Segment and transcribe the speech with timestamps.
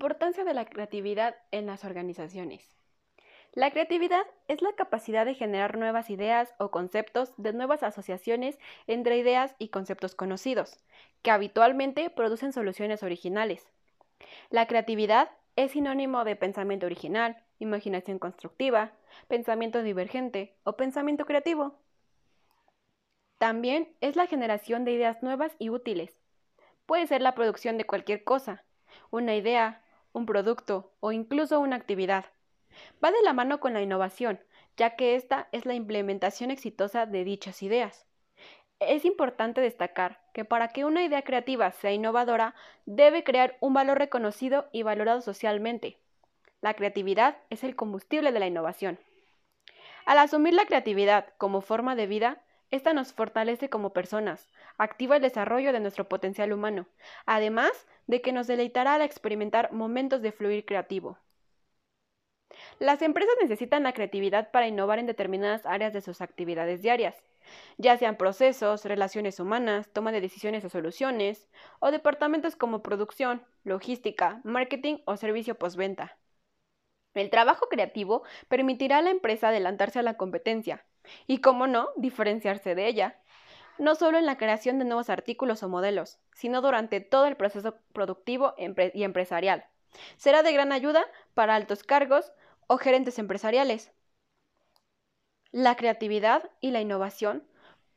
[0.00, 2.74] Importancia de la creatividad en las organizaciones.
[3.52, 9.18] La creatividad es la capacidad de generar nuevas ideas o conceptos de nuevas asociaciones entre
[9.18, 10.78] ideas y conceptos conocidos,
[11.20, 13.70] que habitualmente producen soluciones originales.
[14.48, 18.92] La creatividad es sinónimo de pensamiento original, imaginación constructiva,
[19.28, 21.74] pensamiento divergente o pensamiento creativo.
[23.36, 26.18] También es la generación de ideas nuevas y útiles.
[26.86, 28.64] Puede ser la producción de cualquier cosa,
[29.10, 29.82] una idea,
[30.12, 32.26] un producto o incluso una actividad.
[33.02, 34.40] Va de la mano con la innovación,
[34.76, 38.06] ya que esta es la implementación exitosa de dichas ideas.
[38.78, 42.54] Es importante destacar que para que una idea creativa sea innovadora,
[42.86, 45.98] debe crear un valor reconocido y valorado socialmente.
[46.62, 48.98] La creatividad es el combustible de la innovación.
[50.06, 54.48] Al asumir la creatividad como forma de vida, esta nos fortalece como personas,
[54.78, 56.86] activa el desarrollo de nuestro potencial humano,
[57.26, 57.70] además
[58.10, 61.16] de que nos deleitará al experimentar momentos de fluir creativo.
[62.80, 67.14] Las empresas necesitan la creatividad para innovar en determinadas áreas de sus actividades diarias,
[67.78, 74.40] ya sean procesos, relaciones humanas, toma de decisiones o soluciones, o departamentos como producción, logística,
[74.42, 76.18] marketing o servicio postventa.
[77.14, 80.84] El trabajo creativo permitirá a la empresa adelantarse a la competencia
[81.28, 83.20] y, como no, diferenciarse de ella,
[83.80, 87.76] no solo en la creación de nuevos artículos o modelos, sino durante todo el proceso
[87.92, 89.64] productivo y empresarial.
[90.16, 92.32] Será de gran ayuda para altos cargos
[92.68, 93.90] o gerentes empresariales.
[95.50, 97.42] La creatividad y la innovación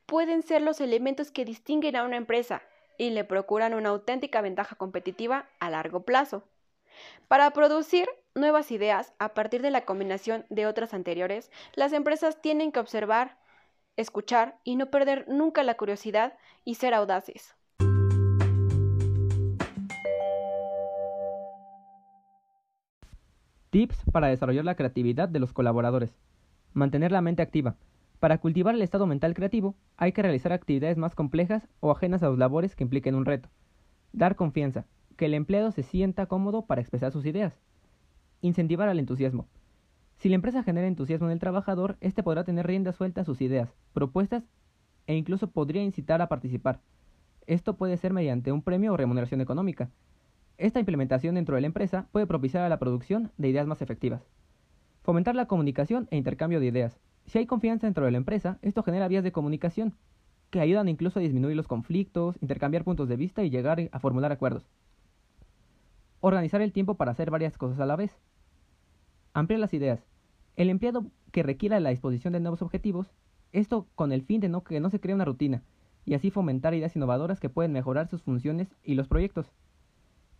[0.07, 2.63] pueden ser los elementos que distinguen a una empresa
[2.97, 6.43] y le procuran una auténtica ventaja competitiva a largo plazo.
[7.27, 12.71] Para producir nuevas ideas a partir de la combinación de otras anteriores, las empresas tienen
[12.71, 13.37] que observar,
[13.97, 16.33] escuchar y no perder nunca la curiosidad
[16.65, 17.55] y ser audaces.
[23.69, 26.15] Tips para desarrollar la creatividad de los colaboradores.
[26.73, 27.75] Mantener la mente activa.
[28.19, 32.29] Para cultivar el estado mental creativo, hay que realizar actividades más complejas o ajenas a
[32.29, 33.49] los labores que impliquen un reto.
[34.11, 34.85] Dar confianza
[35.17, 37.59] que el empleado se sienta cómodo para expresar sus ideas.
[38.41, 39.47] Incentivar al entusiasmo.
[40.23, 43.41] Si la empresa genera entusiasmo en el trabajador, éste podrá tener rienda suelta a sus
[43.41, 44.45] ideas, propuestas
[45.05, 46.79] e incluso podría incitar a participar.
[47.45, 49.89] Esto puede ser mediante un premio o remuneración económica.
[50.57, 54.25] Esta implementación dentro de la empresa puede propiciar a la producción de ideas más efectivas.
[55.01, 57.01] Fomentar la comunicación e intercambio de ideas.
[57.25, 59.93] Si hay confianza dentro de la empresa, esto genera vías de comunicación
[60.51, 64.31] que ayudan incluso a disminuir los conflictos, intercambiar puntos de vista y llegar a formular
[64.31, 64.69] acuerdos.
[66.21, 68.17] Organizar el tiempo para hacer varias cosas a la vez.
[69.33, 70.12] Ampliar las ideas.
[70.55, 73.07] El empleado que requiera la disposición de nuevos objetivos,
[73.51, 75.63] esto con el fin de que no se cree una rutina,
[76.05, 79.51] y así fomentar ideas innovadoras que pueden mejorar sus funciones y los proyectos.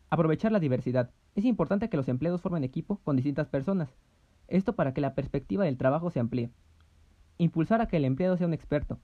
[0.09, 1.09] Aprovechar la diversidad.
[1.35, 3.95] Es importante que los empleados formen equipo con distintas personas,
[4.47, 6.51] esto para que la perspectiva del trabajo se amplíe.
[7.37, 8.99] Impulsar a que el empleado sea un experto,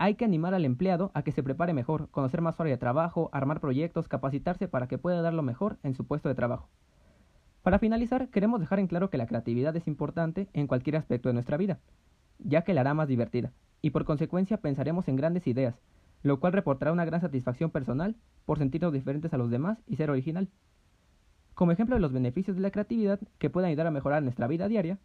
[0.00, 3.30] hay que animar al empleado a que se prepare mejor, conocer más área de trabajo,
[3.32, 6.68] armar proyectos, capacitarse para que pueda dar lo mejor en su puesto de trabajo.
[7.68, 11.34] Para finalizar, queremos dejar en claro que la creatividad es importante en cualquier aspecto de
[11.34, 11.80] nuestra vida,
[12.38, 13.52] ya que la hará más divertida,
[13.82, 15.74] y por consecuencia pensaremos en grandes ideas,
[16.22, 20.08] lo cual reportará una gran satisfacción personal por sentirnos diferentes a los demás y ser
[20.08, 20.48] original.
[21.52, 24.66] Como ejemplo de los beneficios de la creatividad que pueden ayudar a mejorar nuestra vida
[24.66, 24.98] diaria,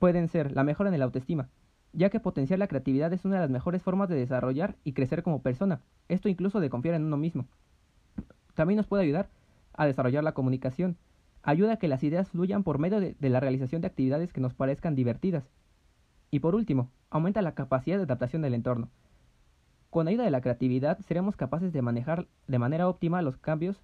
[0.00, 1.50] pueden ser la mejora en la autoestima,
[1.92, 5.22] ya que potenciar la creatividad es una de las mejores formas de desarrollar y crecer
[5.22, 7.46] como persona, esto incluso de confiar en uno mismo.
[8.56, 9.30] También nos puede ayudar
[9.72, 10.96] a desarrollar la comunicación,
[11.42, 14.54] ayuda a que las ideas fluyan por medio de, la realización de actividades que nos
[14.54, 15.44] parezcan divertidas.
[16.30, 18.88] Y por último, aumenta la capacidad de adaptación del entorno.
[19.90, 23.82] Con ayuda de la creatividad seremos capaces de manejar de manera óptima los cambios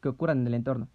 [0.00, 0.88] que ocurran en el entorno.